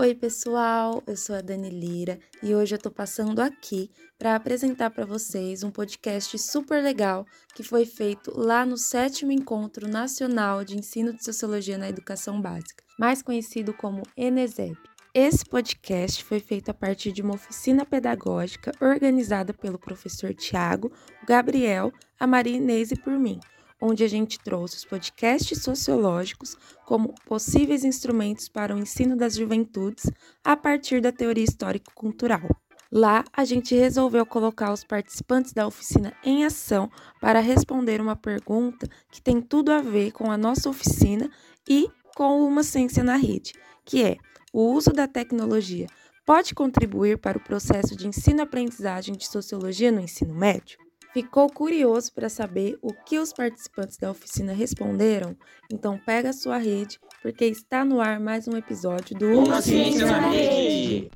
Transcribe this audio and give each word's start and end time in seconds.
Oi, 0.00 0.14
pessoal, 0.14 1.02
eu 1.06 1.16
sou 1.16 1.34
a 1.34 1.40
Dani 1.40 1.70
Lira 1.70 2.20
e 2.40 2.54
hoje 2.54 2.76
eu 2.76 2.78
tô 2.78 2.88
passando 2.88 3.40
aqui 3.40 3.90
para 4.16 4.36
apresentar 4.36 4.90
para 4.90 5.04
vocês 5.04 5.64
um 5.64 5.70
podcast 5.72 6.38
super 6.38 6.82
legal 6.82 7.26
que 7.54 7.64
foi 7.64 7.84
feito 7.84 8.32
lá 8.34 8.64
no 8.64 8.78
sétimo 8.78 9.32
Encontro 9.32 9.88
Nacional 9.88 10.64
de 10.64 10.78
Ensino 10.78 11.12
de 11.12 11.24
Sociologia 11.24 11.76
na 11.76 11.88
Educação 11.88 12.40
Básica, 12.40 12.84
mais 12.98 13.22
conhecido 13.22 13.74
como 13.74 14.04
ENESEB. 14.16 14.78
Esse 15.12 15.44
podcast 15.44 16.22
foi 16.22 16.38
feito 16.38 16.70
a 16.70 16.74
partir 16.74 17.10
de 17.10 17.20
uma 17.20 17.34
oficina 17.34 17.84
pedagógica 17.84 18.70
organizada 18.80 19.52
pelo 19.52 19.78
professor 19.78 20.32
Tiago, 20.32 20.92
Gabriel, 21.26 21.92
a 22.20 22.26
Maria 22.26 22.56
Inês 22.56 22.92
e 22.92 22.96
por 22.96 23.18
mim 23.18 23.40
onde 23.80 24.04
a 24.04 24.08
gente 24.08 24.38
trouxe 24.38 24.76
os 24.76 24.84
podcasts 24.84 25.62
sociológicos 25.62 26.56
como 26.84 27.14
possíveis 27.26 27.84
instrumentos 27.84 28.48
para 28.48 28.74
o 28.74 28.78
ensino 28.78 29.16
das 29.16 29.34
juventudes 29.34 30.10
a 30.44 30.56
partir 30.56 31.00
da 31.00 31.12
teoria 31.12 31.44
histórico-cultural. 31.44 32.42
Lá, 32.90 33.22
a 33.32 33.44
gente 33.44 33.74
resolveu 33.74 34.24
colocar 34.24 34.72
os 34.72 34.82
participantes 34.82 35.52
da 35.52 35.66
oficina 35.66 36.12
em 36.24 36.44
ação 36.44 36.90
para 37.20 37.40
responder 37.40 38.00
uma 38.00 38.16
pergunta 38.16 38.88
que 39.10 39.20
tem 39.20 39.42
tudo 39.42 39.70
a 39.70 39.82
ver 39.82 40.12
com 40.12 40.30
a 40.30 40.38
nossa 40.38 40.70
oficina 40.70 41.30
e 41.68 41.88
com 42.16 42.42
uma 42.42 42.62
ciência 42.62 43.04
na 43.04 43.16
rede, 43.16 43.52
que 43.84 44.02
é 44.02 44.16
o 44.52 44.72
uso 44.72 44.90
da 44.90 45.06
tecnologia 45.06 45.86
pode 46.28 46.54
contribuir 46.54 47.16
para 47.16 47.38
o 47.38 47.40
processo 47.42 47.96
de 47.96 48.06
ensino-aprendizagem 48.06 49.14
de 49.16 49.26
sociologia 49.26 49.90
no 49.90 49.98
ensino 49.98 50.34
médio? 50.34 50.78
Ficou 51.12 51.50
curioso 51.50 52.12
para 52.12 52.28
saber 52.28 52.78
o 52.82 52.92
que 52.92 53.18
os 53.18 53.32
participantes 53.32 53.96
da 53.96 54.10
oficina 54.10 54.52
responderam? 54.52 55.34
Então 55.72 55.98
pega 55.98 56.28
a 56.28 56.32
sua 56.34 56.58
rede, 56.58 57.00
porque 57.22 57.46
está 57.46 57.82
no 57.82 57.98
ar 57.98 58.20
mais 58.20 58.46
um 58.46 58.54
episódio 58.54 59.16
do 59.16 59.26
Uma 59.26 59.62
Ciência 59.62 60.04
na 60.04 60.28
Rede. 60.28 61.10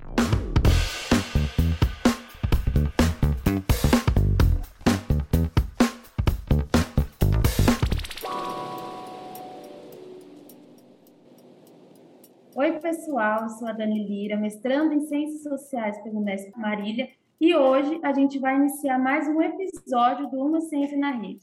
Oi, 12.55 12.73
pessoal, 12.81 13.43
eu 13.43 13.49
sou 13.51 13.69
a 13.69 13.73
Dani 13.73 14.07
Lira, 14.07 14.39
mestrando 14.39 14.95
em 14.95 15.01
Ciências 15.03 15.43
Sociais 15.43 16.03
pelo 16.03 16.21
Unesp 16.21 16.51
Marília 16.57 17.11
e 17.43 17.57
hoje 17.57 17.99
a 18.05 18.13
gente 18.13 18.39
vai 18.39 18.55
iniciar 18.55 19.01
mais 19.01 19.27
um 19.27 19.43
episódio 19.43 20.31
do 20.31 20.39
Uma 20.39 20.61
Ciência 20.61 20.97
na 20.97 21.11
Rede. 21.11 21.43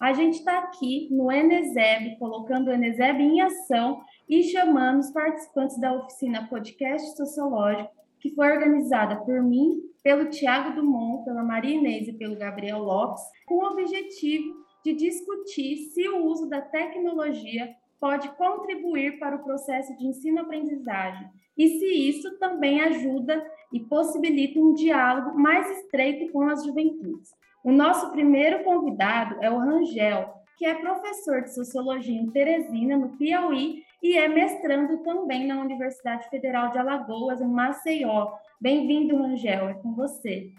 A 0.00 0.12
gente 0.12 0.40
está 0.40 0.58
aqui 0.58 1.08
no 1.08 1.30
Eneseb, 1.30 2.18
colocando 2.18 2.66
o 2.66 2.72
Eneseb 2.72 3.20
em 3.22 3.40
ação 3.40 4.00
e 4.28 4.42
chamando 4.42 4.98
os 4.98 5.12
participantes 5.12 5.80
da 5.80 5.94
oficina 5.94 6.48
Podcast 6.48 7.16
Sociológico, 7.16 7.92
que 8.18 8.34
foi 8.34 8.50
organizada 8.50 9.24
por 9.24 9.40
mim, 9.40 9.82
pelo 10.02 10.30
Tiago 10.30 10.74
Dumont, 10.74 11.24
pela 11.24 11.44
Maria 11.44 11.76
Inês 11.76 12.08
e 12.08 12.12
pelo 12.14 12.36
Gabriel 12.36 12.80
Lopes, 12.80 13.22
com 13.46 13.54
o 13.54 13.70
objetivo 13.70 14.52
de 14.84 14.94
discutir 14.94 15.76
se 15.76 16.08
o 16.08 16.24
uso 16.26 16.48
da 16.48 16.60
tecnologia 16.60 17.72
pode 18.00 18.28
contribuir 18.36 19.18
para 19.18 19.36
o 19.36 19.44
processo 19.44 19.96
de 19.96 20.06
ensino-aprendizagem 20.06 21.28
e 21.56 21.68
se 21.68 21.86
isso 22.08 22.38
também 22.38 22.80
ajuda 22.82 23.44
e 23.72 23.80
possibilita 23.80 24.60
um 24.60 24.74
diálogo 24.74 25.38
mais 25.38 25.70
estreito 25.78 26.30
com 26.32 26.48
as 26.48 26.64
juventudes. 26.64 27.30
O 27.64 27.72
nosso 27.72 28.10
primeiro 28.12 28.62
convidado 28.62 29.36
é 29.42 29.50
o 29.50 29.58
Rangel, 29.58 30.34
que 30.56 30.64
é 30.64 30.74
professor 30.74 31.42
de 31.42 31.54
Sociologia 31.54 32.18
em 32.18 32.30
Teresina, 32.30 32.96
no 32.96 33.16
Piauí, 33.16 33.82
e 34.02 34.16
é 34.16 34.28
mestrando 34.28 34.98
também 35.02 35.46
na 35.46 35.60
Universidade 35.60 36.28
Federal 36.28 36.70
de 36.70 36.78
Alagoas, 36.78 37.40
em 37.40 37.48
Maceió. 37.48 38.32
Bem-vindo, 38.60 39.16
Rangel, 39.16 39.68
é 39.68 39.74
com 39.74 39.94
você. 39.94 40.52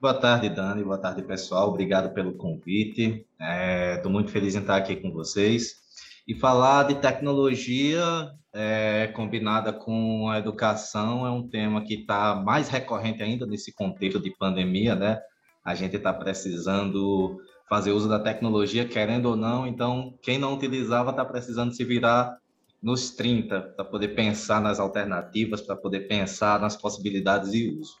Boa 0.00 0.14
tarde, 0.14 0.48
Dani. 0.48 0.82
Boa 0.84 0.98
tarde, 0.98 1.22
pessoal. 1.22 1.68
Obrigado 1.68 2.12
pelo 2.12 2.34
convite. 2.34 3.26
Estou 3.96 4.10
é, 4.10 4.12
muito 4.12 4.30
feliz 4.30 4.54
em 4.54 4.60
estar 4.60 4.76
aqui 4.76 4.96
com 4.96 5.10
vocês. 5.12 5.87
E 6.28 6.34
falar 6.34 6.82
de 6.82 6.96
tecnologia 6.96 8.02
é, 8.52 9.06
combinada 9.16 9.72
com 9.72 10.28
a 10.28 10.38
educação 10.38 11.26
é 11.26 11.30
um 11.30 11.48
tema 11.48 11.82
que 11.82 11.94
está 11.94 12.34
mais 12.34 12.68
recorrente 12.68 13.22
ainda 13.22 13.46
nesse 13.46 13.72
contexto 13.72 14.20
de 14.20 14.36
pandemia, 14.36 14.94
né? 14.94 15.18
A 15.64 15.74
gente 15.74 15.96
está 15.96 16.12
precisando 16.12 17.40
fazer 17.66 17.92
uso 17.92 18.10
da 18.10 18.20
tecnologia, 18.20 18.86
querendo 18.86 19.30
ou 19.30 19.36
não, 19.36 19.66
então 19.66 20.18
quem 20.22 20.36
não 20.36 20.52
utilizava 20.52 21.12
está 21.12 21.24
precisando 21.24 21.74
se 21.74 21.82
virar 21.82 22.36
nos 22.82 23.10
30 23.12 23.62
para 23.62 23.86
poder 23.86 24.08
pensar 24.08 24.60
nas 24.60 24.78
alternativas, 24.78 25.62
para 25.62 25.76
poder 25.76 26.08
pensar 26.08 26.60
nas 26.60 26.76
possibilidades 26.76 27.52
de 27.52 27.70
uso. 27.70 27.94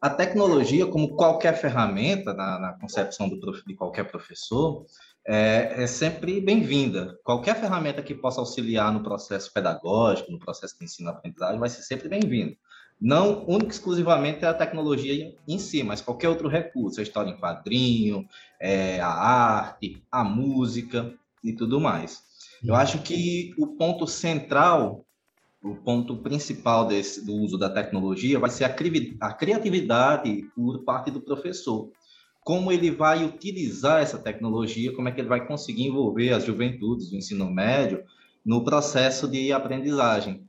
A 0.00 0.10
tecnologia, 0.10 0.84
como 0.84 1.14
qualquer 1.14 1.54
ferramenta 1.54 2.34
na, 2.34 2.58
na 2.58 2.72
concepção 2.72 3.28
do, 3.28 3.38
de 3.64 3.74
qualquer 3.74 4.10
professor, 4.10 4.84
é, 5.26 5.82
é 5.82 5.86
sempre 5.86 6.40
bem-vinda. 6.40 7.18
Qualquer 7.22 7.58
ferramenta 7.58 8.02
que 8.02 8.14
possa 8.14 8.40
auxiliar 8.40 8.92
no 8.92 9.02
processo 9.02 9.52
pedagógico, 9.52 10.32
no 10.32 10.38
processo 10.38 10.78
de 10.78 10.84
ensino-aprendizagem, 10.84 11.58
vai 11.58 11.68
ser 11.68 11.82
sempre 11.82 12.08
bem-vindo. 12.08 12.56
Não 13.00 13.46
única 13.46 13.72
exclusivamente 13.72 14.44
a 14.44 14.52
tecnologia 14.52 15.34
em 15.48 15.58
si, 15.58 15.82
mas 15.82 16.02
qualquer 16.02 16.28
outro 16.28 16.48
recurso, 16.48 17.00
a 17.00 17.02
história 17.02 17.30
em 17.30 17.38
quadrinho, 17.38 18.26
é, 18.60 19.00
a 19.00 19.08
arte, 19.08 20.02
a 20.10 20.22
música 20.22 21.14
e 21.42 21.52
tudo 21.54 21.80
mais. 21.80 22.22
Eu 22.62 22.74
acho 22.74 22.98
que 22.98 23.54
o 23.56 23.68
ponto 23.68 24.06
central, 24.06 25.06
o 25.62 25.74
ponto 25.76 26.18
principal 26.18 26.86
desse, 26.86 27.24
do 27.24 27.34
uso 27.34 27.56
da 27.56 27.70
tecnologia 27.70 28.38
vai 28.38 28.50
ser 28.50 28.64
a, 28.64 28.74
a 29.20 29.32
criatividade 29.32 30.42
por 30.54 30.84
parte 30.84 31.10
do 31.10 31.22
professor 31.22 31.90
como 32.42 32.72
ele 32.72 32.90
vai 32.90 33.24
utilizar 33.24 34.02
essa 34.02 34.18
tecnologia, 34.18 34.94
como 34.94 35.08
é 35.08 35.12
que 35.12 35.20
ele 35.20 35.28
vai 35.28 35.46
conseguir 35.46 35.84
envolver 35.84 36.32
as 36.32 36.44
juventudes 36.44 37.10
do 37.10 37.16
ensino 37.16 37.50
médio 37.50 38.02
no 38.44 38.64
processo 38.64 39.28
de 39.28 39.52
aprendizagem. 39.52 40.44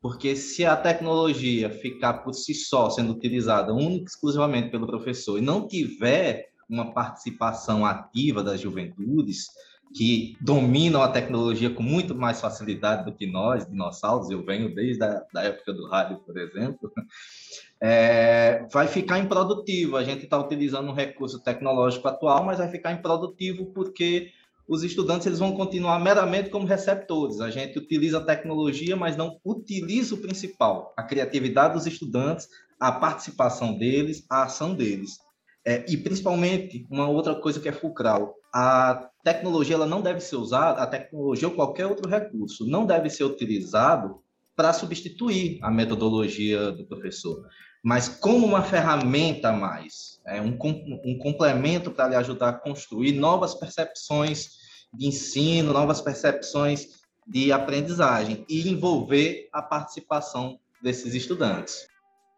Porque 0.00 0.36
se 0.36 0.64
a 0.64 0.76
tecnologia 0.76 1.70
ficar 1.70 2.24
por 2.24 2.34
si 2.34 2.54
só 2.54 2.90
sendo 2.90 3.12
utilizada 3.12 3.72
única 3.72 4.10
exclusivamente 4.10 4.70
pelo 4.70 4.86
professor 4.86 5.38
e 5.38 5.42
não 5.42 5.66
tiver 5.66 6.48
uma 6.68 6.92
participação 6.92 7.84
ativa 7.84 8.42
das 8.42 8.60
juventudes, 8.60 9.46
que 9.94 10.36
dominam 10.40 11.00
a 11.00 11.08
tecnologia 11.08 11.70
com 11.70 11.82
muito 11.82 12.16
mais 12.16 12.40
facilidade 12.40 13.04
do 13.04 13.12
que 13.12 13.26
nós, 13.26 13.64
dinossauros, 13.64 14.28
eu 14.28 14.44
venho 14.44 14.74
desde 14.74 15.04
a 15.04 15.22
da 15.32 15.44
época 15.44 15.72
do 15.72 15.86
rádio, 15.86 16.18
por 16.18 16.36
exemplo, 16.36 16.92
é, 17.80 18.66
vai 18.72 18.88
ficar 18.88 19.20
improdutivo. 19.20 19.96
A 19.96 20.02
gente 20.02 20.24
está 20.24 20.36
utilizando 20.36 20.90
um 20.90 20.94
recurso 20.94 21.38
tecnológico 21.40 22.08
atual, 22.08 22.44
mas 22.44 22.58
vai 22.58 22.68
ficar 22.68 22.92
improdutivo 22.92 23.66
porque 23.66 24.32
os 24.66 24.82
estudantes 24.82 25.28
eles 25.28 25.38
vão 25.38 25.52
continuar 25.52 26.00
meramente 26.00 26.50
como 26.50 26.66
receptores. 26.66 27.40
A 27.40 27.50
gente 27.50 27.78
utiliza 27.78 28.18
a 28.18 28.24
tecnologia, 28.24 28.96
mas 28.96 29.16
não 29.16 29.38
utiliza 29.44 30.16
o 30.16 30.18
principal, 30.18 30.92
a 30.96 31.04
criatividade 31.04 31.74
dos 31.74 31.86
estudantes, 31.86 32.48
a 32.80 32.90
participação 32.90 33.78
deles, 33.78 34.26
a 34.28 34.42
ação 34.42 34.74
deles. 34.74 35.23
É, 35.66 35.84
e 35.88 35.96
principalmente 35.96 36.86
uma 36.90 37.08
outra 37.08 37.34
coisa 37.34 37.58
que 37.58 37.68
é 37.68 37.72
fulcral, 37.72 38.34
a 38.52 39.08
tecnologia 39.22 39.76
ela 39.76 39.86
não 39.86 40.02
deve 40.02 40.20
ser 40.20 40.36
usada, 40.36 40.82
a 40.82 40.86
tecnologia 40.86 41.48
ou 41.48 41.54
qualquer 41.54 41.86
outro 41.86 42.08
recurso 42.08 42.66
não 42.66 42.84
deve 42.84 43.08
ser 43.08 43.24
utilizado 43.24 44.22
para 44.54 44.72
substituir 44.72 45.58
a 45.62 45.70
metodologia 45.70 46.70
do 46.70 46.86
professor, 46.86 47.48
mas 47.82 48.08
como 48.08 48.46
uma 48.46 48.62
ferramenta 48.62 49.48
a 49.48 49.52
mais, 49.52 50.20
é 50.26 50.40
um, 50.40 50.56
um 51.04 51.18
complemento 51.18 51.90
para 51.90 52.08
lhe 52.08 52.16
ajudar 52.16 52.48
a 52.50 52.52
construir 52.52 53.12
novas 53.12 53.54
percepções 53.54 54.50
de 54.92 55.06
ensino, 55.06 55.72
novas 55.72 56.00
percepções 56.00 56.88
de 57.26 57.50
aprendizagem 57.50 58.44
e 58.48 58.68
envolver 58.68 59.48
a 59.52 59.62
participação 59.62 60.58
desses 60.82 61.14
estudantes. 61.14 61.86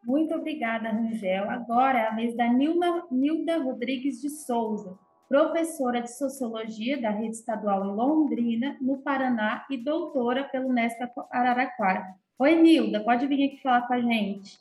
Muito 0.07 0.33
obrigada, 0.37 0.89
Rangel. 0.89 1.51
Agora 1.51 1.99
é 1.99 2.07
a 2.07 2.15
vez 2.15 2.37
da 2.37 2.47
Nilda, 2.47 3.05
Nilda 3.11 3.59
Rodrigues 3.59 4.21
de 4.21 4.31
Souza, 4.31 4.97
professora 5.29 6.01
de 6.01 6.17
Sociologia 6.17 7.03
da 7.03 7.11
Rede 7.11 7.35
Estadual 7.35 7.85
em 7.85 7.97
Londrina, 7.97 8.77
no 8.81 8.99
Paraná, 8.99 9.67
e 9.69 9.77
doutora 9.77 10.45
pelo 10.45 10.73
Nesca 10.73 11.11
Araraquara. 11.29 12.07
Oi, 12.39 12.55
Nilda, 12.55 13.03
pode 13.03 13.27
vir 13.27 13.49
aqui 13.49 13.61
falar 13.61 13.85
com 13.89 13.95
a 13.95 14.01
gente. 14.01 14.61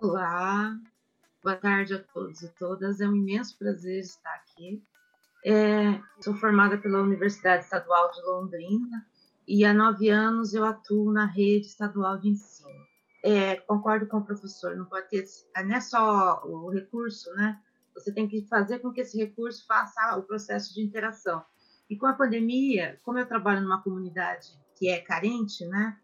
Olá, 0.00 0.74
boa 1.42 1.56
tarde 1.56 1.96
a 1.96 1.98
todos 2.02 2.40
e 2.40 2.48
todas. 2.54 3.02
É 3.02 3.06
um 3.06 3.14
imenso 3.14 3.58
prazer 3.58 4.00
estar 4.00 4.32
aqui. 4.32 4.82
É, 5.44 6.00
sou 6.22 6.32
formada 6.36 6.78
pela 6.78 7.02
Universidade 7.02 7.64
Estadual 7.64 8.10
de 8.12 8.22
Londrina 8.22 9.06
e 9.46 9.62
há 9.62 9.74
nove 9.74 10.08
anos 10.08 10.54
eu 10.54 10.64
atuo 10.64 11.12
na 11.12 11.26
rede 11.26 11.66
estadual 11.66 12.16
de 12.16 12.30
ensino 12.30 12.93
é, 13.24 13.56
concordo 13.56 14.06
com 14.06 14.18
o 14.18 14.24
professor, 14.24 14.76
não 14.76 14.84
pode 14.84 15.08
ter, 15.08 15.24
não 15.64 15.74
é 15.74 15.80
só 15.80 16.42
o 16.44 16.68
recurso, 16.68 17.32
né? 17.34 17.58
Você 17.94 18.12
tem 18.12 18.28
que 18.28 18.46
fazer 18.48 18.80
com 18.80 18.92
que 18.92 19.00
esse 19.00 19.16
recurso 19.16 19.66
faça 19.66 20.18
o 20.18 20.22
processo 20.24 20.74
de 20.74 20.82
interação. 20.82 21.42
E 21.88 21.96
com 21.96 22.06
a 22.06 22.12
pandemia, 22.12 23.00
como 23.02 23.18
eu 23.18 23.26
trabalho 23.26 23.62
numa 23.62 23.82
comunidade 23.82 24.48
que 24.76 24.90
é 24.90 25.00
carente, 25.00 25.64
né? 25.66 25.98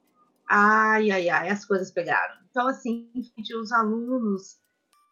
Ai, 0.48 1.10
ai, 1.10 1.28
ai, 1.28 1.50
as 1.50 1.66
coisas 1.66 1.90
pegaram. 1.90 2.36
Então, 2.50 2.66
assim, 2.66 3.10
os 3.54 3.70
alunos, 3.70 4.58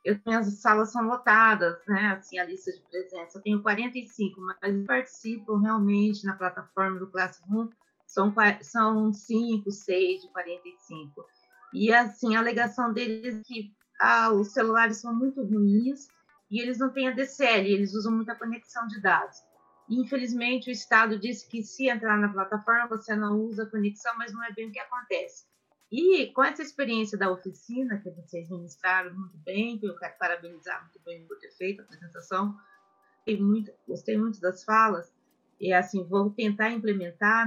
eu, 0.02 0.18
minhas 0.24 0.46
salas 0.62 0.90
são 0.90 1.02
lotadas, 1.02 1.76
né? 1.86 2.16
Assim, 2.18 2.38
a 2.38 2.44
lista 2.46 2.72
de 2.72 2.80
presença. 2.88 3.36
Eu 3.36 3.42
tenho 3.42 3.62
45, 3.62 4.40
mas 4.40 4.86
participam 4.86 5.60
realmente 5.60 6.24
na 6.24 6.36
plataforma 6.36 6.98
do 6.98 7.10
Classroom, 7.10 7.68
são, 8.06 8.34
são 8.62 9.12
5, 9.12 9.70
6 9.70 10.22
de 10.22 10.28
45. 10.28 11.26
E, 11.72 11.92
assim, 11.92 12.34
a 12.34 12.40
alegação 12.40 12.92
deles 12.92 13.36
é 13.36 13.42
que 13.44 13.72
ah, 14.00 14.32
os 14.32 14.52
celulares 14.52 15.00
são 15.00 15.14
muito 15.14 15.42
ruins 15.42 16.08
e 16.50 16.60
eles 16.60 16.78
não 16.78 16.90
têm 16.92 17.08
a 17.08 17.12
DCL, 17.12 17.66
eles 17.66 17.94
usam 17.94 18.12
muita 18.12 18.34
conexão 18.34 18.86
de 18.86 19.00
dados. 19.00 19.36
Infelizmente, 19.88 20.68
o 20.68 20.72
Estado 20.72 21.18
disse 21.18 21.48
que 21.48 21.62
se 21.62 21.88
entrar 21.88 22.18
na 22.18 22.28
plataforma 22.28 22.88
você 22.88 23.16
não 23.16 23.40
usa 23.40 23.66
conexão, 23.66 24.12
mas 24.18 24.32
não 24.32 24.44
é 24.44 24.52
bem 24.52 24.68
o 24.68 24.72
que 24.72 24.78
acontece. 24.78 25.46
E 25.90 26.26
com 26.32 26.44
essa 26.44 26.62
experiência 26.62 27.16
da 27.16 27.30
oficina 27.30 27.98
que 27.98 28.10
vocês 28.10 28.50
ministraram 28.50 29.14
muito 29.14 29.38
bem, 29.38 29.78
que 29.78 29.86
eu 29.86 29.96
quero 29.96 30.18
parabenizar 30.18 30.82
muito 30.82 31.00
bem 31.04 31.26
por 31.26 31.38
ter 31.38 31.50
feito 31.52 31.80
a 31.80 31.84
apresentação, 31.84 32.54
muito, 33.40 33.72
gostei 33.86 34.16
muito 34.16 34.40
das 34.40 34.64
falas, 34.64 35.12
e 35.60 35.72
assim, 35.72 36.04
vou 36.04 36.30
tentar 36.30 36.70
implementar 36.70 37.46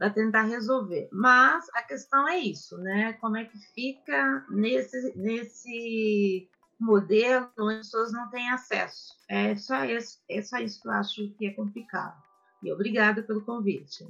para 0.00 0.08
tentar 0.08 0.44
resolver. 0.44 1.10
Mas 1.12 1.68
a 1.74 1.82
questão 1.82 2.26
é 2.26 2.38
isso, 2.38 2.78
né? 2.78 3.12
Como 3.20 3.36
é 3.36 3.44
que 3.44 3.58
fica 3.74 4.46
nesse, 4.48 5.14
nesse 5.14 6.48
modelo 6.80 7.50
onde 7.58 7.80
as 7.80 7.86
pessoas 7.86 8.10
não 8.10 8.30
têm 8.30 8.48
acesso. 8.50 9.14
É 9.28 9.54
só 9.56 9.84
isso, 9.84 10.18
é 10.26 10.40
só 10.40 10.56
isso 10.56 10.80
que 10.80 10.88
eu 10.88 10.92
acho 10.92 11.28
que 11.36 11.46
é 11.46 11.50
complicado. 11.50 12.16
E 12.62 12.72
obrigada 12.72 13.22
pelo 13.22 13.44
convite. 13.44 14.08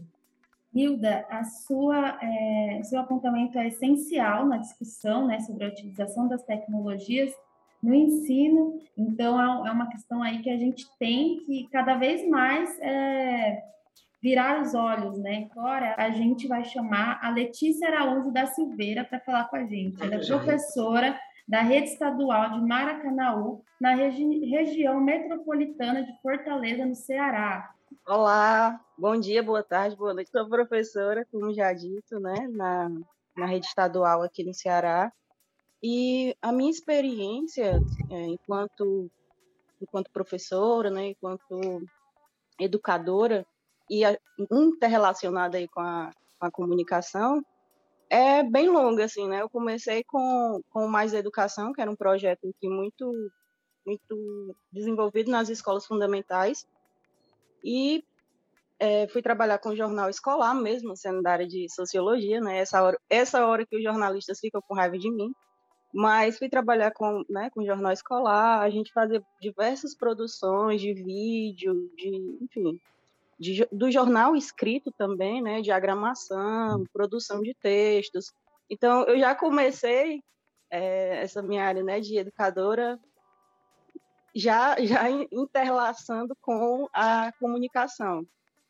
Hilda, 0.73 1.27
a 1.29 1.43
sua, 1.43 2.17
é, 2.23 2.81
seu 2.85 3.01
apontamento 3.01 3.59
é 3.59 3.67
essencial 3.67 4.47
na 4.47 4.59
discussão 4.59 5.27
né, 5.27 5.41
sobre 5.41 5.65
a 5.65 5.69
utilização 5.69 6.29
das 6.29 6.45
tecnologias 6.45 7.35
no 7.83 7.93
ensino. 7.93 8.81
Então, 8.97 9.41
é, 9.41 9.69
é 9.69 9.73
uma 9.73 9.91
questão 9.91 10.23
aí 10.23 10.41
que 10.41 10.51
a 10.51 10.57
gente 10.57 10.87
tem 11.01 11.41
que 11.45 11.69
cada 11.73 11.97
vez 11.97 12.29
mais 12.29 12.79
é, 12.79 13.61
virar 14.23 14.63
os 14.63 14.75
olhos, 14.75 15.19
né? 15.19 15.49
Agora 15.51 15.95
a 15.97 16.11
gente 16.11 16.47
vai 16.47 16.65
chamar 16.65 17.19
a 17.23 17.31
Letícia 17.31 17.89
Araújo 17.89 18.31
da 18.31 18.47
Silveira 18.47 19.05
para 19.05 19.21
falar 19.21 19.49
com 19.49 19.57
a 19.57 19.65
gente. 19.65 20.03
Ela 20.03 20.17
é 20.17 20.27
professora 20.27 21.19
da 21.49 21.63
rede 21.63 21.89
estadual 21.89 22.51
de 22.53 22.61
Maracanaú, 22.61 23.65
na 23.81 23.95
regi 23.95 24.45
região 24.45 25.01
metropolitana 25.01 26.05
de 26.05 26.13
Fortaleza, 26.23 26.85
no 26.85 26.95
Ceará. 26.95 27.75
Olá, 28.07 28.81
bom 28.97 29.19
dia, 29.19 29.43
boa 29.43 29.63
tarde, 29.63 29.97
boa 29.97 30.15
noite. 30.15 30.31
Sou 30.31 30.49
professora, 30.49 31.27
como 31.33 31.53
já 31.53 31.73
dito, 31.73 32.21
né, 32.21 32.47
na, 32.51 32.89
na 33.37 33.47
rede 33.47 33.67
estadual 33.67 34.23
aqui 34.23 34.45
no 34.45 34.55
Ceará. 34.55 35.13
E 35.83 36.37
a 36.43 36.53
minha 36.53 36.71
experiência 36.71 37.81
é, 38.11 38.27
enquanto, 38.27 39.11
enquanto 39.81 40.11
professora, 40.11 40.91
né, 40.91 41.09
enquanto 41.09 41.83
educadora 42.61 43.47
e 43.91 44.03
interrelacionada 44.51 45.59
aí 45.59 45.67
com 45.67 45.81
a, 45.81 46.13
com 46.39 46.47
a 46.47 46.51
comunicação, 46.51 47.45
é 48.09 48.43
bem 48.43 48.69
longa, 48.69 49.05
assim, 49.05 49.29
né? 49.29 49.43
Eu 49.43 49.51
comecei 49.51 50.05
com, 50.05 50.63
com 50.71 50.87
Mais 50.87 51.13
Educação, 51.13 51.73
que 51.73 51.81
era 51.81 51.91
um 51.91 51.97
projeto 51.97 52.55
que 52.61 52.69
muito, 52.69 53.13
muito 53.85 54.57
desenvolvido 54.73 55.31
nas 55.31 55.49
escolas 55.49 55.87
fundamentais, 55.87 56.67
e 57.65 58.05
é, 58.79 59.07
fui 59.09 59.21
trabalhar 59.21 59.59
com 59.59 59.77
jornal 59.77 60.09
escolar 60.09 60.55
mesmo, 60.55 60.97
sendo 60.97 61.21
da 61.21 61.33
área 61.33 61.47
de 61.47 61.69
sociologia, 61.69 62.41
né? 62.41 62.59
Essa 62.59 62.83
hora, 62.83 62.99
essa 63.11 63.45
hora 63.45 63.67
que 63.67 63.77
os 63.77 63.83
jornalistas 63.83 64.39
ficam 64.39 64.63
com 64.63 64.75
raiva 64.75 64.97
de 64.97 65.11
mim, 65.11 65.35
mas 65.93 66.39
fui 66.39 66.49
trabalhar 66.49 66.93
com, 66.93 67.25
né, 67.29 67.51
com 67.51 67.65
jornal 67.65 67.93
escolar, 67.93 68.61
a 68.61 68.71
gente 68.71 68.93
fazia 68.93 69.23
diversas 69.41 69.95
produções 69.95 70.81
de 70.81 70.95
vídeo, 70.95 71.91
de, 71.97 72.39
enfim, 72.41 72.81
de, 73.41 73.67
do 73.73 73.91
jornal 73.91 74.37
escrito 74.37 74.93
também, 74.93 75.41
né, 75.41 75.63
diagramação, 75.63 76.85
produção 76.93 77.41
de 77.41 77.55
textos. 77.55 78.35
Então, 78.69 79.05
eu 79.05 79.19
já 79.19 79.35
comecei 79.35 80.23
é, 80.71 81.23
essa 81.23 81.43
minha 81.43 81.65
área 81.65 81.83
né, 81.83 82.01
de 82.01 82.19
educadora 82.19 83.01
já, 84.37 84.77
já 84.85 85.05
interlaçando 85.33 86.37
com 86.43 86.87
a 86.93 87.33
comunicação. 87.41 88.27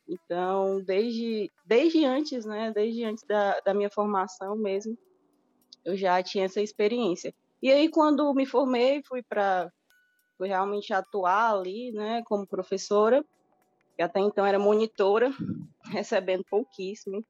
Então, 0.09 0.81
desde, 0.85 1.51
desde 1.65 2.05
antes, 2.05 2.45
né, 2.45 2.73
desde 2.73 3.05
antes 3.05 3.25
da, 3.25 3.59
da 3.61 3.75
minha 3.75 3.91
formação 3.91 4.57
mesmo, 4.57 4.97
eu 5.85 5.97
já 5.97 6.23
tinha 6.23 6.45
essa 6.45 6.61
experiência. 6.61 7.35
E 7.61 7.73
aí, 7.73 7.89
quando 7.89 8.33
me 8.35 8.47
formei, 8.47 9.03
fui 9.03 9.23
para 9.23 9.71
fui 10.39 10.49
realmente 10.49 10.95
atuar 10.95 11.53
ali, 11.53 11.93
né, 11.93 12.23
como 12.25 12.47
professora, 12.47 13.23
que 14.00 14.05
até 14.05 14.19
então 14.19 14.47
era 14.47 14.58
monitora, 14.58 15.31
recebendo 15.93 16.43
pouquíssimo. 16.49 17.23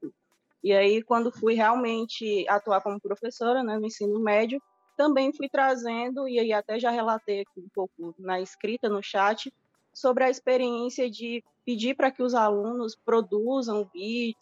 E 0.63 0.73
aí, 0.73 1.03
quando 1.03 1.33
fui 1.33 1.55
realmente 1.55 2.47
atuar 2.49 2.81
como 2.81 3.01
professora 3.01 3.61
né, 3.65 3.77
no 3.77 3.87
ensino 3.87 4.21
médio, 4.21 4.63
também 4.97 5.33
fui 5.33 5.49
trazendo, 5.49 6.29
e 6.29 6.39
aí 6.39 6.53
até 6.53 6.79
já 6.79 6.91
relatei 6.91 7.41
aqui 7.41 7.59
um 7.59 7.69
pouco 7.75 8.15
na 8.17 8.41
escrita, 8.41 8.89
no 8.89 9.03
chat, 9.03 9.53
sobre 9.93 10.23
a 10.23 10.31
experiência 10.31 11.11
de 11.11 11.43
pedir 11.67 11.97
para 11.97 12.09
que 12.09 12.23
os 12.23 12.35
alunos 12.35 12.95
produzam 12.95 13.91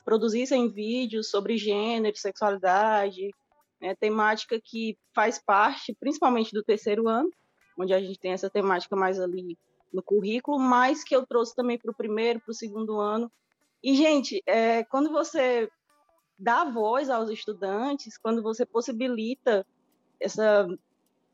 produzissem 0.05 0.69
vídeos 0.69 1.31
sobre 1.31 1.57
gênero, 1.57 2.15
sexualidade, 2.15 3.31
né, 3.81 3.95
temática 3.95 4.61
que 4.63 4.99
faz 5.15 5.39
parte, 5.39 5.97
principalmente 5.99 6.53
do 6.53 6.63
terceiro 6.63 7.09
ano, 7.09 7.31
onde 7.79 7.95
a 7.95 8.01
gente 8.01 8.19
tem 8.19 8.33
essa 8.33 8.51
temática 8.51 8.95
mais 8.95 9.19
ali 9.19 9.57
no 9.93 10.03
currículo, 10.03 10.59
mas 10.59 11.03
que 11.03 11.15
eu 11.15 11.27
trouxe 11.27 11.55
também 11.55 11.79
para 11.79 11.91
o 11.91 11.95
primeiro, 11.95 12.41
para 12.41 12.51
o 12.51 12.55
segundo 12.55 13.01
ano. 13.01 13.31
E, 13.83 13.95
gente, 13.95 14.43
é, 14.47 14.85
quando 14.85 15.11
você 15.11 15.71
dá 16.39 16.65
voz 16.65 17.11
aos 17.11 17.31
estudantes, 17.31 18.17
quando 18.17 18.43
você 18.43 18.65
possibilita 18.65 19.67
essa 20.21 20.67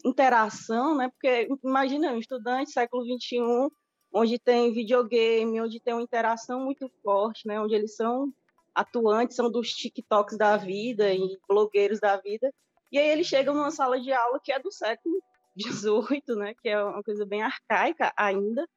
interação, 0.05 0.97
né? 0.97 1.11
Porque 1.11 1.49
imagina 1.65 2.13
um 2.13 2.19
estudante 2.19 2.71
século 2.71 3.05
21, 3.05 3.71
onde 4.13 4.39
tem 4.39 4.73
videogame, 4.73 5.61
onde 5.61 5.81
tem 5.81 5.95
uma 5.95 6.03
interação 6.03 6.61
muito 6.61 6.91
forte, 7.03 7.47
né? 7.47 7.61
Onde 7.61 7.75
eles 7.75 7.97
são 7.97 8.33
atuantes, 8.75 9.37
são 9.37 9.51
dos 9.51 9.71
TikToks 9.71 10.37
da 10.37 10.57
vida 10.57 11.13
e 11.13 11.39
blogueiros 11.49 12.01
da 12.01 12.17
vida. 12.17 12.53
E 12.91 12.99
aí 12.99 13.09
eles 13.09 13.27
chegam 13.27 13.55
numa 13.55 13.71
sala 13.71 14.01
de 14.01 14.13
aula 14.13 14.41
que 14.43 14.53
é 14.53 14.59
do 14.59 14.71
século 14.71 15.23
18, 15.57 16.35
né, 16.37 16.55
que 16.55 16.69
é 16.69 16.83
uma 16.83 17.03
coisa 17.03 17.25
bem 17.25 17.43
arcaica 17.43 18.13
ainda, 18.17 18.69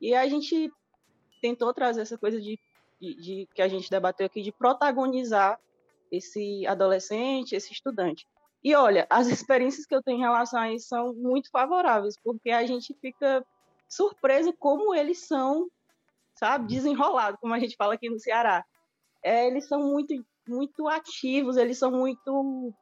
e 0.00 0.14
a 0.14 0.28
gente 0.28 0.70
tentou 1.40 1.72
trazer 1.72 2.02
essa 2.02 2.18
coisa 2.18 2.40
de, 2.40 2.58
de, 3.00 3.14
de, 3.14 3.48
que 3.54 3.62
a 3.62 3.68
gente 3.68 3.90
debateu 3.90 4.26
aqui 4.26 4.42
de 4.42 4.52
protagonizar 4.52 5.58
esse 6.10 6.66
adolescente, 6.66 7.54
esse 7.54 7.72
estudante. 7.72 8.26
E 8.62 8.74
olha, 8.74 9.06
as 9.08 9.26
experiências 9.28 9.86
que 9.86 9.94
eu 9.94 10.02
tenho 10.02 10.18
em 10.18 10.22
relação 10.22 10.60
a 10.60 10.72
isso 10.72 10.88
são 10.88 11.14
muito 11.14 11.50
favoráveis, 11.50 12.16
porque 12.22 12.50
a 12.50 12.66
gente 12.66 12.94
fica 13.00 13.44
surpreso 13.88 14.52
como 14.52 14.94
eles 14.94 15.26
são, 15.26 15.68
sabe, 16.34 16.68
desenrolados, 16.68 17.40
como 17.40 17.54
a 17.54 17.58
gente 17.58 17.76
fala 17.76 17.94
aqui 17.94 18.10
no 18.10 18.18
Ceará. 18.18 18.64
É, 19.22 19.46
eles 19.46 19.66
são 19.66 19.82
muito, 19.82 20.14
muito 20.46 20.86
ativos, 20.88 21.56
eles 21.56 21.78
são 21.78 21.90
muito 21.90 22.72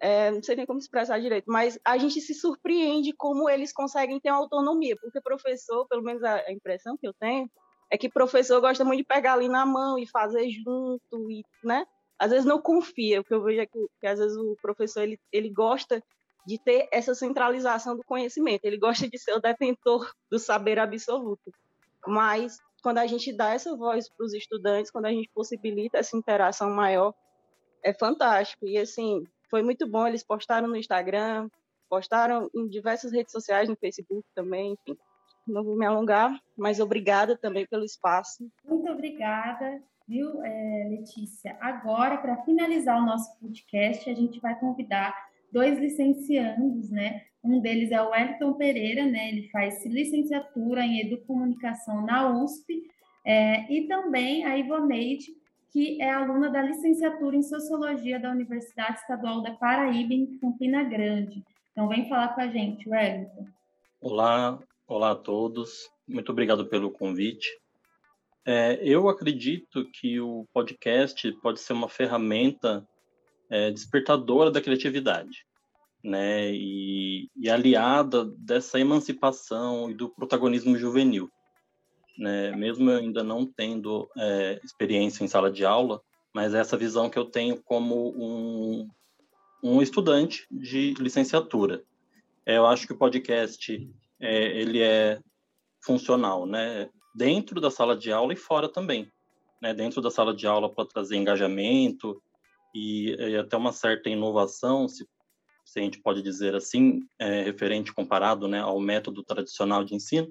é, 0.00 0.30
não 0.30 0.42
sei 0.42 0.56
nem 0.56 0.66
como 0.66 0.78
expressar 0.78 1.20
direito, 1.20 1.50
mas 1.50 1.78
a 1.84 1.96
gente 1.96 2.20
se 2.20 2.34
surpreende 2.34 3.12
como 3.12 3.48
eles 3.48 3.72
conseguem 3.72 4.20
ter 4.20 4.28
autonomia, 4.28 4.96
porque 5.00 5.20
professor, 5.20 5.86
pelo 5.86 6.02
menos 6.02 6.22
a, 6.22 6.50
impressão 6.50 6.96
que 6.96 7.06
eu 7.06 7.14
tenho, 7.14 7.50
é 7.90 7.96
que 7.96 8.08
professor 8.08 8.60
gosta 8.60 8.84
muito 8.84 8.98
de 8.98 9.04
pegar 9.04 9.34
ali 9.34 9.48
na 9.48 9.64
mão 9.64 9.98
e 9.98 10.06
fazer 10.06 10.48
junto, 10.50 11.30
e, 11.30 11.44
né? 11.64 11.86
Às 12.18 12.30
vezes 12.30 12.44
não 12.44 12.60
confia, 12.60 13.20
o 13.20 13.24
que 13.24 13.34
eu 13.34 13.42
vejo 13.42 13.60
é 13.60 13.66
que, 13.66 13.86
que 14.00 14.06
às 14.06 14.18
vezes 14.18 14.36
o 14.36 14.56
professor 14.60 15.02
ele, 15.02 15.20
ele 15.30 15.50
gosta 15.50 16.02
de 16.46 16.58
ter 16.58 16.88
essa 16.92 17.14
centralização 17.14 17.96
do 17.96 18.04
conhecimento, 18.04 18.64
ele 18.64 18.78
gosta 18.78 19.08
de 19.08 19.18
ser 19.18 19.32
o 19.32 19.40
detentor 19.40 20.10
do 20.30 20.38
saber 20.38 20.78
absoluto. 20.78 21.52
Mas 22.06 22.58
quando 22.82 22.98
a 22.98 23.06
gente 23.06 23.32
dá 23.32 23.52
essa 23.52 23.76
voz 23.76 24.08
para 24.08 24.24
os 24.24 24.32
estudantes, 24.32 24.90
quando 24.90 25.06
a 25.06 25.10
gente 25.10 25.28
possibilita 25.34 25.98
essa 25.98 26.16
interação 26.16 26.70
maior, 26.70 27.12
é 27.82 27.92
fantástico. 27.92 28.66
E 28.66 28.78
assim, 28.78 29.26
foi 29.50 29.62
muito 29.62 29.86
bom. 29.88 30.06
Eles 30.06 30.24
postaram 30.24 30.68
no 30.68 30.76
Instagram, 30.76 31.48
postaram 31.88 32.48
em 32.54 32.68
diversas 32.68 33.12
redes 33.12 33.32
sociais, 33.32 33.68
no 33.68 33.76
Facebook 33.76 34.24
também, 34.34 34.72
enfim. 34.72 34.98
Não 35.46 35.62
vou 35.62 35.76
me 35.76 35.86
alongar, 35.86 36.36
mas 36.56 36.80
obrigada 36.80 37.36
também 37.36 37.66
pelo 37.66 37.84
espaço. 37.84 38.50
Muito 38.64 38.90
obrigada, 38.90 39.80
viu, 40.08 40.42
é, 40.42 40.88
Letícia? 40.90 41.56
Agora, 41.60 42.18
para 42.18 42.42
finalizar 42.42 43.00
o 43.00 43.06
nosso 43.06 43.38
podcast, 43.38 44.10
a 44.10 44.14
gente 44.14 44.40
vai 44.40 44.58
convidar 44.58 45.14
dois 45.52 45.78
licenciandos, 45.78 46.90
né? 46.90 47.22
Um 47.44 47.60
deles 47.60 47.92
é 47.92 48.02
o 48.02 48.10
Wellington 48.10 48.54
Pereira, 48.54 49.06
né? 49.06 49.28
Ele 49.28 49.48
faz 49.50 49.86
licenciatura 49.86 50.84
em 50.84 51.00
Educomunicação 51.00 52.04
na 52.04 52.28
USP 52.28 52.82
É, 53.28 53.66
e 53.72 53.88
também 53.88 54.44
a 54.44 54.56
Ivoneide, 54.56 55.26
que 55.76 56.00
é 56.00 56.10
aluna 56.10 56.48
da 56.48 56.62
licenciatura 56.62 57.36
em 57.36 57.42
Sociologia 57.42 58.18
da 58.18 58.30
Universidade 58.30 58.98
Estadual 58.98 59.42
da 59.42 59.50
Paraíba, 59.50 60.14
em 60.14 60.38
Campina 60.38 60.82
Grande. 60.82 61.44
Então, 61.70 61.86
vem 61.86 62.08
falar 62.08 62.28
com 62.28 62.40
a 62.40 62.48
gente, 62.48 62.88
Wellington. 62.88 63.46
Olá, 64.00 64.58
olá 64.88 65.10
a 65.10 65.14
todos. 65.14 65.90
Muito 66.08 66.32
obrigado 66.32 66.64
pelo 66.64 66.90
convite. 66.90 67.46
É, 68.46 68.78
eu 68.80 69.06
acredito 69.10 69.84
que 69.90 70.18
o 70.18 70.46
podcast 70.50 71.30
pode 71.42 71.60
ser 71.60 71.74
uma 71.74 71.90
ferramenta 71.90 72.88
é, 73.50 73.70
despertadora 73.70 74.50
da 74.50 74.62
criatividade, 74.62 75.44
né? 76.02 76.52
E, 76.54 77.28
e, 77.36 77.50
aliada 77.50 78.24
dessa 78.24 78.80
emancipação 78.80 79.90
e 79.90 79.94
do 79.94 80.08
protagonismo 80.08 80.74
juvenil, 80.78 81.30
né? 82.18 82.52
Mesmo 82.52 82.90
eu 82.90 82.98
ainda 82.98 83.22
não 83.22 83.46
tendo 83.46 84.08
é, 84.16 84.60
experiência 84.64 85.24
em 85.24 85.28
sala 85.28 85.50
de 85.50 85.64
aula, 85.64 86.00
mas 86.34 86.54
essa 86.54 86.76
visão 86.76 87.08
que 87.08 87.18
eu 87.18 87.24
tenho 87.24 87.62
como 87.62 88.10
um, 88.16 88.88
um 89.62 89.82
estudante 89.82 90.46
de 90.50 90.94
licenciatura. 90.94 91.82
Eu 92.44 92.66
acho 92.66 92.86
que 92.86 92.92
o 92.92 92.98
podcast 92.98 93.90
é, 94.20 94.60
ele 94.60 94.80
é 94.82 95.18
funcional, 95.80 96.46
né? 96.46 96.88
Dentro 97.14 97.60
da 97.60 97.70
sala 97.70 97.96
de 97.96 98.12
aula 98.12 98.32
e 98.32 98.36
fora 98.36 98.68
também, 98.68 99.10
né? 99.60 99.72
Dentro 99.72 100.00
da 100.00 100.10
sala 100.10 100.34
de 100.34 100.46
aula 100.46 100.72
para 100.72 100.86
trazer 100.86 101.16
engajamento 101.16 102.20
e, 102.74 103.14
e, 103.14 103.36
até 103.36 103.56
uma 103.56 103.72
certa 103.72 104.10
inovação, 104.10 104.86
se, 104.86 105.08
se 105.64 105.80
a 105.80 105.82
gente 105.82 106.00
pode 106.00 106.22
dizer 106.22 106.54
assim, 106.54 107.00
é, 107.18 107.42
referente 107.42 107.92
comparado, 107.92 108.46
né, 108.46 108.60
ao 108.60 108.78
método 108.78 109.22
tradicional 109.22 109.82
de 109.82 109.94
ensino. 109.94 110.30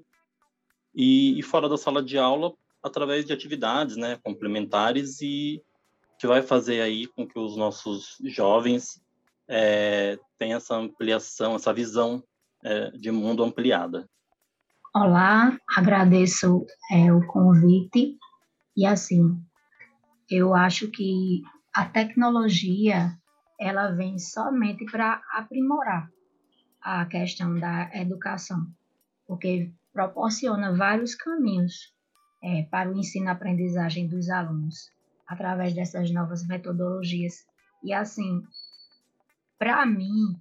E, 0.96 1.38
e 1.38 1.44
fora 1.44 1.68
da 1.68 1.78
sala 1.78 2.02
de 2.02 2.18
aula 2.18 2.54
através 2.82 3.25
de 3.25 3.34
atividades, 3.34 3.98
né, 3.98 4.18
complementares 4.24 5.20
e 5.22 5.62
que 6.20 6.28
vai 6.28 6.42
fazer 6.42 6.82
aí 6.82 7.08
com 7.08 7.28
que 7.28 7.38
os 7.38 7.58
nossos 7.58 8.18
jovens 8.24 9.02
é, 9.48 10.18
tenham 10.38 10.58
essa 10.58 10.75
ampliação, 10.75 11.56
essa 11.56 11.74
visão 11.74 12.24
é, 12.64 12.92
de 12.92 13.12
mundo 13.12 13.44
ampliada. 13.44 14.08
Olá, 14.94 15.60
agradeço 15.75 16.66
é, 16.92 17.12
o 17.12 17.25
convite 17.28 18.18
e 18.78 18.86
assim, 18.86 19.38
eu 20.30 20.56
acho 20.56 20.90
que 20.90 21.42
a 21.74 21.86
tecnologia 21.86 23.18
ela 23.60 23.92
vem 23.92 24.18
somente 24.18 24.86
para 24.86 25.22
aprimorar 25.34 26.10
a 26.82 27.06
questão 27.06 27.56
da 27.56 27.90
educação, 27.94 28.68
porque 29.28 29.72
proporciona 29.96 30.75
vários 30.75 31.16
caminhos 31.16 31.94
é, 32.44 32.64
para 32.64 32.92
o 32.92 32.98
ensino-aprendizagem 33.00 34.10
dos 34.10 34.30
alunos 34.30 34.92
através 35.25 35.74
dessas 35.74 36.12
novas 36.12 36.46
metodologias. 36.46 37.46
E 37.82 37.94
assim, 37.94 38.44
para 39.58 39.86
mim, 39.86 40.38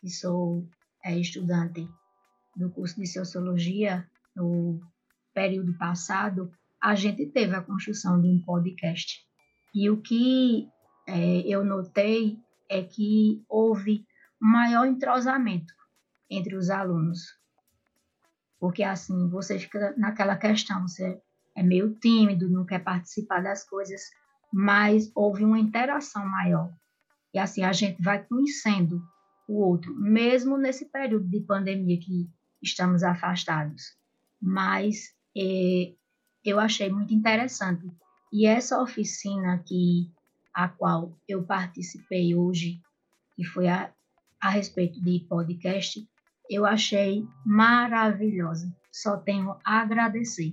que 0.00 0.10
sou 0.10 0.66
é, 1.04 1.16
estudante 1.16 1.88
do 2.56 2.68
curso 2.70 3.00
de 3.00 3.06
Sociologia, 3.06 4.10
no 4.34 4.80
período 5.32 5.72
passado, 5.78 6.50
a 6.82 6.96
gente 6.96 7.26
teve 7.26 7.54
a 7.54 7.62
construção 7.62 8.20
de 8.20 8.26
um 8.26 8.42
podcast. 8.42 9.24
E 9.72 9.88
o 9.88 10.02
que 10.02 10.68
é, 11.06 11.42
eu 11.46 11.64
notei 11.64 12.40
é 12.68 12.82
que 12.82 13.44
houve 13.48 14.04
maior 14.40 14.84
entrosamento 14.84 15.72
entre 16.28 16.56
os 16.56 16.70
alunos. 16.70 17.39
Porque, 18.60 18.82
assim, 18.82 19.28
você 19.30 19.58
fica 19.58 19.94
naquela 19.96 20.36
questão, 20.36 20.86
você 20.86 21.18
é 21.56 21.62
meio 21.62 21.94
tímido, 21.98 22.50
não 22.50 22.66
quer 22.66 22.84
participar 22.84 23.40
das 23.40 23.66
coisas, 23.66 24.02
mas 24.52 25.10
houve 25.14 25.44
uma 25.44 25.58
interação 25.58 26.26
maior. 26.26 26.70
E, 27.32 27.38
assim, 27.38 27.64
a 27.64 27.72
gente 27.72 28.02
vai 28.02 28.22
conhecendo 28.22 29.00
o 29.48 29.64
outro, 29.64 29.94
mesmo 29.96 30.58
nesse 30.58 30.90
período 30.90 31.26
de 31.28 31.40
pandemia 31.40 31.98
que 31.98 32.28
estamos 32.62 33.02
afastados. 33.02 33.82
Mas 34.40 35.08
é, 35.36 35.94
eu 36.44 36.60
achei 36.60 36.90
muito 36.90 37.14
interessante. 37.14 37.86
E 38.32 38.46
essa 38.46 38.80
oficina 38.80 39.62
que 39.66 40.12
a 40.54 40.68
qual 40.68 41.16
eu 41.26 41.44
participei 41.44 42.34
hoje, 42.34 42.80
que 43.34 43.44
foi 43.44 43.68
a, 43.68 43.92
a 44.40 44.50
respeito 44.50 45.02
de 45.02 45.26
podcast, 45.28 46.06
eu 46.50 46.66
achei 46.66 47.24
maravilhosa. 47.46 48.68
Só 48.92 49.16
tenho 49.16 49.56
a 49.64 49.80
agradecer. 49.80 50.52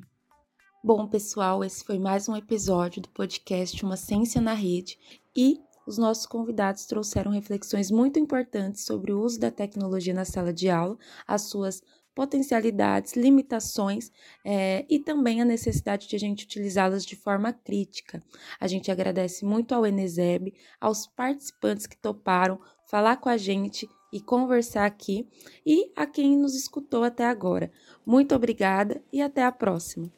Bom, 0.84 1.08
pessoal, 1.08 1.64
esse 1.64 1.84
foi 1.84 1.98
mais 1.98 2.30
um 2.30 2.36
episódio 2.36 3.02
do 3.02 3.10
podcast 3.10 3.84
Uma 3.84 3.98
Ciência 3.98 4.40
na 4.40 4.54
Rede 4.54 4.96
e 5.36 5.60
os 5.88 5.98
nossos 5.98 6.28
convidados 6.28 6.86
trouxeram 6.86 7.32
reflexões 7.32 7.90
muito 7.90 8.20
importantes 8.20 8.86
sobre 8.86 9.12
o 9.12 9.20
uso 9.20 9.40
da 9.40 9.50
tecnologia 9.50 10.14
na 10.14 10.24
sala 10.24 10.54
de 10.54 10.70
aula, 10.70 10.98
as 11.26 11.44
suas 11.44 11.82
potencialidades, 12.14 13.16
limitações 13.16 14.12
é, 14.46 14.86
e 14.90 15.00
também 15.00 15.42
a 15.42 15.46
necessidade 15.46 16.08
de 16.08 16.16
a 16.16 16.20
gente 16.20 16.46
utilizá-las 16.46 17.06
de 17.06 17.16
forma 17.16 17.54
crítica. 17.54 18.22
A 18.60 18.68
gente 18.68 18.92
agradece 18.92 19.46
muito 19.46 19.74
ao 19.74 19.86
Eneseb, 19.86 20.54
aos 20.80 21.08
participantes 21.08 21.88
que 21.88 21.98
toparam 21.98 22.60
falar 22.90 23.18
com 23.18 23.30
a 23.30 23.38
gente 23.38 23.88
e 24.12 24.22
conversar 24.22 24.86
aqui 24.86 25.28
e 25.66 25.92
a 25.96 26.06
quem 26.06 26.38
nos 26.38 26.56
escutou 26.56 27.04
até 27.04 27.26
agora. 27.26 27.72
Muito 28.06 28.36
obrigada 28.36 29.02
e 29.12 29.22
até 29.22 29.44
a 29.44 29.52
próxima. 29.52 30.17